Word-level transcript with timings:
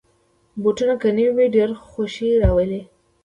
بوټونه 0.61 0.95
که 1.01 1.09
نوې 1.17 1.31
وي، 1.35 1.47
ډېر 1.55 1.69
خوښي 1.89 2.29
راولي. 2.43 2.81